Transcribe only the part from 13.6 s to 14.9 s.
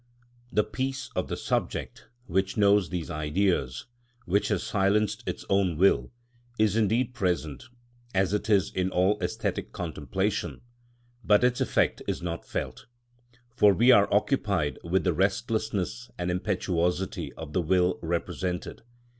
we are occupied